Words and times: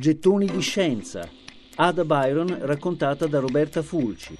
Gettoni 0.00 0.46
di 0.46 0.62
scienza. 0.62 1.28
Ada 1.74 2.06
Byron 2.06 2.60
raccontata 2.62 3.26
da 3.26 3.38
Roberta 3.38 3.82
Fulci. 3.82 4.34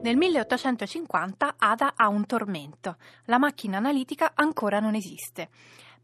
Nel 0.00 0.16
1850 0.16 1.56
Ada 1.58 1.92
ha 1.94 2.08
un 2.08 2.24
tormento. 2.24 2.96
La 3.26 3.36
macchina 3.36 3.76
analitica 3.76 4.32
ancora 4.34 4.80
non 4.80 4.94
esiste. 4.94 5.50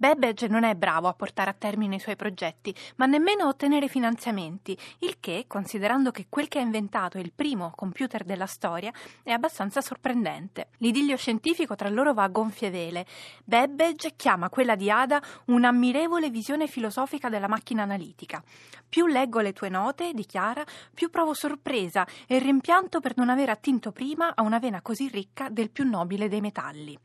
Babbage 0.02 0.48
non 0.48 0.64
è 0.64 0.74
bravo 0.74 1.06
a 1.06 1.14
portare 1.14 1.50
a 1.50 1.54
termine 1.56 1.94
i 1.94 2.00
suoi 2.00 2.16
progetti, 2.16 2.74
ma 2.96 3.06
nemmeno 3.06 3.44
a 3.44 3.46
ottenere 3.46 3.86
finanziamenti, 3.86 4.76
il 4.98 5.18
che, 5.20 5.44
considerando 5.46 6.10
che 6.10 6.26
quel 6.28 6.48
che 6.48 6.58
ha 6.58 6.62
inventato 6.62 7.18
è 7.18 7.20
il 7.20 7.30
primo 7.32 7.70
computer 7.76 8.24
della 8.24 8.46
storia, 8.46 8.90
è 9.22 9.30
abbastanza 9.30 9.80
sorprendente. 9.80 10.70
L'idillio 10.78 11.16
scientifico 11.16 11.76
tra 11.76 11.88
loro 11.88 12.14
va 12.14 12.24
a 12.24 12.28
gonfie 12.30 12.68
vele. 12.68 13.06
Babbage 13.44 14.14
chiama 14.16 14.48
quella 14.48 14.74
di 14.74 14.90
Ada 14.90 15.22
un'ammirevole 15.44 16.30
visione 16.30 16.66
filosofica 16.66 17.28
della 17.28 17.46
macchina 17.46 17.84
analitica. 17.84 18.42
Più 18.88 19.06
leggo 19.06 19.38
le 19.38 19.52
tue 19.52 19.68
note, 19.68 20.14
dichiara, 20.14 20.64
più 20.92 21.10
provo 21.10 21.32
sorpresa 21.32 22.04
e 22.26 22.40
rimpianto 22.40 22.98
per 22.98 23.12
non 23.14 23.28
aver 23.28 23.50
attinto 23.50 23.92
prima 23.92 24.32
a 24.34 24.42
una 24.42 24.58
vena 24.58 24.82
così 24.82 25.06
ricca 25.06 25.48
del 25.48 25.70
più 25.70 25.88
nobile 25.88 26.26
dei 26.26 26.40
metalli 26.40 26.98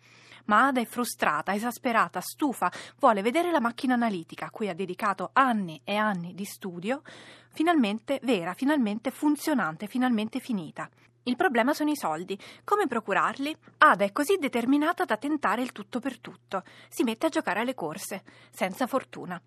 ma 0.47 0.67
Ada 0.67 0.81
è 0.81 0.85
frustrata, 0.85 1.53
esasperata, 1.53 2.19
stufa, 2.19 2.71
vuole 2.99 3.21
vedere 3.21 3.51
la 3.51 3.61
macchina 3.61 3.93
analitica 3.93 4.47
a 4.47 4.49
cui 4.49 4.67
ha 4.67 4.75
dedicato 4.75 5.29
anni 5.33 5.79
e 5.83 5.95
anni 5.95 6.33
di 6.33 6.45
studio, 6.45 7.01
finalmente 7.49 8.19
vera, 8.23 8.53
finalmente 8.53 9.11
funzionante, 9.11 9.87
finalmente 9.87 10.39
finita. 10.39 10.89
Il 11.23 11.35
problema 11.35 11.73
sono 11.73 11.89
i 11.89 11.95
soldi. 11.97 12.39
Come 12.63 12.87
procurarli? 12.87 13.55
Ada 13.79 14.05
è 14.05 14.11
così 14.13 14.37
determinata 14.37 15.03
da 15.03 15.17
tentare 15.17 15.61
il 15.61 15.73
tutto 15.73 15.99
per 15.99 16.19
tutto. 16.19 16.63
Si 16.87 17.03
mette 17.03 17.25
a 17.25 17.29
giocare 17.29 17.59
alle 17.59 17.75
corse, 17.75 18.23
senza 18.49 18.87
fortuna. 18.87 19.41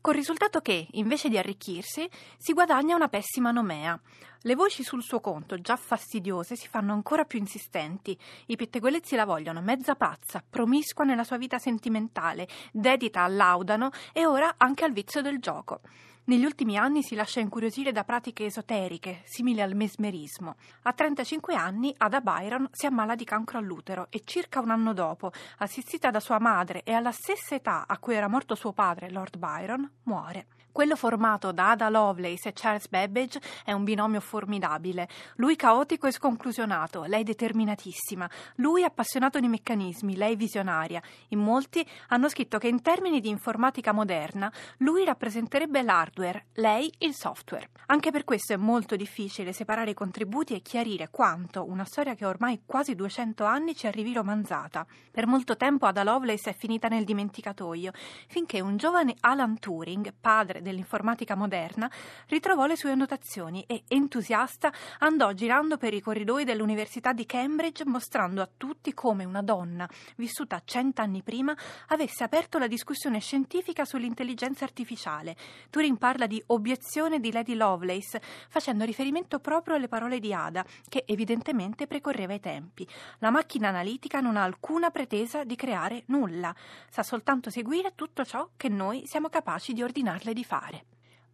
Col 0.00 0.14
risultato 0.14 0.60
che, 0.60 0.88
invece 0.92 1.28
di 1.28 1.38
arricchirsi, 1.38 2.08
si 2.36 2.52
guadagna 2.52 2.96
una 2.96 3.08
pessima 3.08 3.52
nomea. 3.52 3.98
Le 4.40 4.54
voci 4.56 4.82
sul 4.82 5.02
suo 5.02 5.20
conto, 5.20 5.60
già 5.60 5.76
fastidiose, 5.76 6.56
si 6.56 6.66
fanno 6.66 6.92
ancora 6.92 7.24
più 7.24 7.38
insistenti. 7.38 8.18
I 8.46 8.56
pettegolezzi 8.56 9.14
la 9.14 9.24
vogliono 9.24 9.60
mezza 9.60 9.94
pazza, 9.94 10.42
promiscua 10.48 11.04
nella 11.04 11.22
sua 11.22 11.36
vita 11.36 11.58
sentimentale, 11.58 12.48
dedita 12.72 13.22
al 13.22 13.36
laudano 13.36 13.90
e 14.12 14.26
ora 14.26 14.54
anche 14.56 14.84
al 14.84 14.92
vizio 14.92 15.22
del 15.22 15.38
gioco. 15.38 15.80
Negli 16.24 16.44
ultimi 16.44 16.76
anni 16.78 17.02
si 17.02 17.16
lascia 17.16 17.40
incuriosire 17.40 17.90
da 17.90 18.04
pratiche 18.04 18.44
esoteriche, 18.44 19.22
simili 19.24 19.60
al 19.60 19.74
mesmerismo. 19.74 20.54
A 20.82 20.92
35 20.92 21.56
anni 21.56 21.92
Ada 21.96 22.20
Byron 22.20 22.68
si 22.70 22.86
ammala 22.86 23.16
di 23.16 23.24
cancro 23.24 23.58
all'utero 23.58 24.06
e 24.08 24.22
circa 24.24 24.60
un 24.60 24.70
anno 24.70 24.92
dopo, 24.92 25.32
assistita 25.58 26.12
da 26.12 26.20
sua 26.20 26.38
madre 26.38 26.84
e 26.84 26.92
alla 26.92 27.10
stessa 27.10 27.56
età 27.56 27.86
a 27.88 27.98
cui 27.98 28.14
era 28.14 28.28
morto 28.28 28.54
suo 28.54 28.72
padre, 28.72 29.10
Lord 29.10 29.36
Byron, 29.36 29.61
muore. 30.04 30.46
Quello 30.72 30.96
formato 30.96 31.52
da 31.52 31.72
Ada 31.72 31.90
Lovelace 31.90 32.48
e 32.48 32.52
Charles 32.54 32.88
Babbage 32.88 33.38
è 33.62 33.72
un 33.72 33.84
binomio 33.84 34.20
formidabile. 34.20 35.06
Lui 35.36 35.54
caotico 35.54 36.06
e 36.06 36.12
sconclusionato, 36.12 37.02
lei 37.02 37.24
determinatissima. 37.24 38.28
Lui 38.56 38.82
appassionato 38.82 39.38
di 39.38 39.48
meccanismi, 39.48 40.16
lei 40.16 40.34
visionaria. 40.34 41.02
In 41.28 41.40
molti 41.40 41.86
hanno 42.08 42.30
scritto 42.30 42.56
che 42.56 42.68
in 42.68 42.80
termini 42.80 43.20
di 43.20 43.28
informatica 43.28 43.92
moderna 43.92 44.50
lui 44.78 45.04
rappresenterebbe 45.04 45.82
l'hardware, 45.82 46.46
lei 46.54 46.90
il 47.00 47.14
software. 47.14 47.68
Anche 47.88 48.10
per 48.10 48.24
questo 48.24 48.54
è 48.54 48.56
molto 48.56 48.96
difficile 48.96 49.52
separare 49.52 49.90
i 49.90 49.94
contributi 49.94 50.54
e 50.54 50.62
chiarire 50.62 51.10
quanto 51.10 51.68
una 51.68 51.84
storia 51.84 52.14
che 52.14 52.24
ormai 52.24 52.62
quasi 52.64 52.94
200 52.94 53.44
anni 53.44 53.76
ci 53.76 53.86
arrivi 53.86 54.14
romanzata. 54.14 54.86
Per 55.10 55.26
molto 55.26 55.54
tempo 55.58 55.84
Ada 55.84 56.02
Lovelace 56.02 56.48
è 56.48 56.54
finita 56.54 56.88
nel 56.88 57.04
dimenticatoio, 57.04 57.92
finché 58.26 58.62
un 58.62 58.78
giovane 58.78 59.16
Alan 59.20 59.51
Turing, 59.58 60.14
padre 60.20 60.62
dell'informatica 60.62 61.34
moderna, 61.34 61.90
ritrovò 62.28 62.66
le 62.66 62.76
sue 62.76 62.90
annotazioni 62.90 63.64
e, 63.66 63.84
entusiasta, 63.88 64.72
andò 64.98 65.32
girando 65.32 65.76
per 65.76 65.94
i 65.94 66.00
corridoi 66.00 66.44
dell'Università 66.44 67.12
di 67.12 67.26
Cambridge 67.26 67.84
mostrando 67.84 68.42
a 68.42 68.48
tutti 68.56 68.94
come 68.94 69.24
una 69.24 69.42
donna, 69.42 69.88
vissuta 70.16 70.62
cent'anni 70.64 71.22
prima, 71.22 71.54
avesse 71.88 72.24
aperto 72.24 72.58
la 72.58 72.66
discussione 72.66 73.20
scientifica 73.20 73.84
sull'intelligenza 73.84 74.64
artificiale. 74.64 75.36
Turing 75.70 75.98
parla 75.98 76.26
di 76.26 76.42
obiezione 76.46 77.20
di 77.20 77.30
Lady 77.32 77.54
Lovelace, 77.54 78.20
facendo 78.48 78.84
riferimento 78.84 79.38
proprio 79.38 79.74
alle 79.74 79.88
parole 79.88 80.18
di 80.18 80.32
Ada, 80.32 80.64
che 80.88 81.04
evidentemente 81.06 81.86
precorreva 81.86 82.34
i 82.34 82.40
tempi. 82.40 82.86
La 83.18 83.30
macchina 83.30 83.68
analitica 83.68 84.20
non 84.20 84.36
ha 84.36 84.42
alcuna 84.42 84.90
pretesa 84.90 85.44
di 85.44 85.56
creare 85.56 86.04
nulla, 86.06 86.54
sa 86.88 87.02
soltanto 87.02 87.50
seguire 87.50 87.94
tutto 87.94 88.24
ciò 88.24 88.48
che 88.56 88.68
noi 88.68 89.02
siamo 89.06 89.28
capaci 89.28 89.41
di 89.72 89.82
ordinarle 89.82 90.32
di 90.32 90.44
fare. 90.44 90.84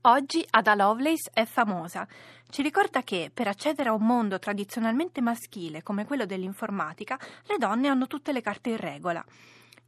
Oggi 0.03 0.47
Ada 0.49 0.75
Lovelace 0.75 1.31
è 1.33 1.45
famosa. 1.45 2.07
Ci 2.49 2.63
ricorda 2.63 3.03
che 3.03 3.31
per 3.33 3.49
accedere 3.49 3.91
a 3.91 3.93
un 3.93 4.07
mondo 4.07 4.39
tradizionalmente 4.39 5.21
maschile 5.21 5.83
come 5.83 6.07
quello 6.07 6.25
dell'informatica, 6.25 7.19
le 7.45 7.59
donne 7.59 7.89
hanno 7.89 8.07
tutte 8.07 8.33
le 8.33 8.41
carte 8.41 8.71
in 8.71 8.77
regola. 8.77 9.25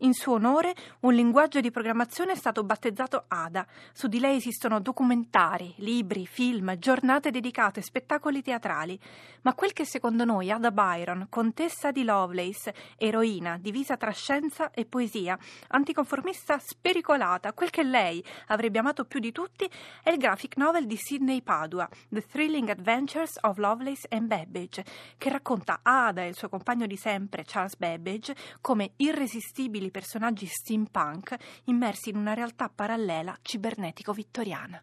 In 0.03 0.15
suo 0.15 0.35
onore 0.35 0.75
un 1.01 1.13
linguaggio 1.13 1.61
di 1.61 1.71
programmazione 1.71 2.33
è 2.33 2.35
stato 2.35 2.65
battezzato 2.65 3.25
ADA. 3.29 3.67
Su 3.93 4.07
di 4.07 4.19
lei 4.19 4.37
esistono 4.37 4.81
documentari, 4.81 5.75
libri, 5.77 6.27
film, 6.27 6.79
giornate 6.79 7.31
dedicate, 7.31 7.83
spettacoli 7.83 8.41
teatrali. 8.41 8.99
Ma 9.43 9.53
quel 9.53 9.75
che 9.75 9.85
secondo 9.85 10.25
noi 10.25 10.51
Ada 10.51 10.71
Byron, 10.71 11.27
contessa 11.29 11.91
di 11.91 12.03
Lovelace, 12.03 12.75
eroina 12.97 13.59
divisa 13.59 13.99
tra 13.99 14.11
scienza 14.11 14.71
e 14.71 14.87
poesia, 14.87 15.39
anticonformista 15.69 16.59
spericolata, 16.59 17.53
quel 17.53 17.69
che 17.69 17.83
lei 17.83 18.25
avrebbe 18.47 18.79
amato 18.79 19.05
più 19.05 19.21
di 19.21 19.33
tutti 19.33 19.69
è 20.03 20.11
il 20.11 20.17
graphic 20.17 20.57
novel 20.57 20.87
di 20.87 20.97
Sidney 20.97 21.43
Padua, 21.43 21.87
The 22.09 22.23
Thrilling 22.23 22.71
Adventures 22.71 23.37
of 23.43 23.59
Lovelace 23.59 24.07
and 24.09 24.29
Babbage, 24.29 24.83
che 25.19 25.29
racconta 25.29 25.81
Ada 25.83 26.23
e 26.23 26.29
il 26.29 26.37
suo 26.37 26.49
compagno 26.49 26.87
di 26.87 26.97
sempre, 26.97 27.45
Charles 27.45 27.77
Babbage, 27.77 28.35
come 28.63 28.93
irresistibili 28.97 29.89
dei 29.91 30.01
personaggi 30.01 30.47
steampunk 30.47 31.35
immersi 31.65 32.11
in 32.11 32.17
una 32.17 32.33
realtà 32.33 32.71
parallela 32.73 33.37
cibernetico-vittoriana. 33.43 34.81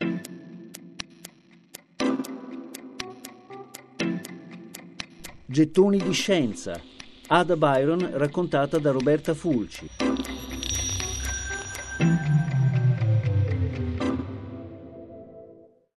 Gettoni 5.45 5.97
di 5.97 6.11
scienza. 6.11 6.79
Ada 7.29 7.55
Byron 7.55 8.17
raccontata 8.17 8.77
da 8.79 8.91
Roberta 8.91 9.33
Fulci. 9.33 9.87